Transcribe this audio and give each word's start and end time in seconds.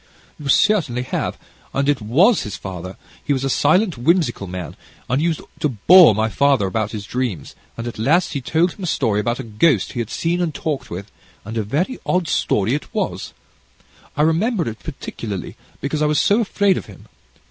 "You 0.39 0.47
certainly 0.49 1.03
have, 1.03 1.37
and 1.75 1.87
it 1.87 2.01
was 2.01 2.41
his 2.41 2.57
father: 2.57 2.97
he 3.23 3.33
was 3.33 3.43
a 3.43 3.51
silent, 3.51 3.99
whimsical 3.99 4.47
man, 4.47 4.75
and 5.07 5.21
he 5.21 5.27
used 5.27 5.41
to 5.59 5.69
bore 5.69 6.15
my 6.15 6.27
father 6.27 6.65
about 6.65 6.89
his 6.89 7.05
dreams, 7.05 7.53
and 7.77 7.85
at 7.85 7.99
last 7.99 8.33
he 8.33 8.41
told 8.41 8.71
him 8.73 8.83
a 8.85 8.87
story 8.87 9.19
about 9.19 9.39
a 9.39 9.43
ghost 9.43 9.91
he 9.91 9.99
had 9.99 10.09
seen 10.09 10.41
and 10.41 10.55
talked 10.55 10.89
with, 10.89 11.11
and 11.45 11.55
a 11.55 11.61
very 11.61 11.99
odd 12.03 12.27
story 12.27 12.73
it 12.73 12.91
was. 12.95 13.33
I 14.17 14.23
remember 14.23 14.67
it 14.67 14.79
particularly, 14.79 15.55
because 15.81 16.01
I 16.01 16.07
was 16.07 16.19
so 16.19 16.39
afraid 16.41 16.77
of 16.77 16.87
him. 16.87 17.07